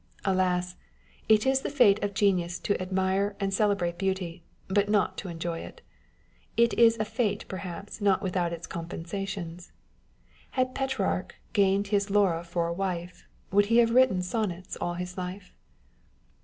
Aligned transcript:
Alas! 0.25 0.77
it 1.29 1.45
is 1.45 1.61
the 1.61 1.69
fate 1.69 2.01
of 2.03 2.15
genius 2.15 2.57
to 2.57 2.81
admire 2.81 3.35
and 3.39 3.51
to 3.51 3.55
celebrate 3.55 3.99
beauty, 3.99 4.41
not 4.87 5.15
to 5.15 5.27
enjoy 5.29 5.59
it! 5.59 5.81
It 6.57 6.73
is 6.73 6.97
a 6.97 7.05
fate, 7.05 7.45
perhaps, 7.47 8.01
not 8.01 8.23
without 8.23 8.51
its 8.51 8.65
compensations 8.65 9.67
â€" 9.67 10.31
Had 10.55 10.73
Petrarch 10.73 11.35
gained 11.53 11.89
his 11.89 12.09
Laura 12.09 12.43
for 12.43 12.65
a 12.67 12.73
wife, 12.73 13.27
Would 13.51 13.67
he 13.67 13.77
have 13.77 13.91
written 13.93 14.23
Sonnets 14.23 14.75
all 14.81 14.95
his 14.95 15.19
life 15.19 15.53